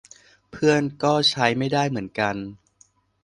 [0.51, 2.35] เพื่อนก็ใช้ไม่ได้เหมือนกัน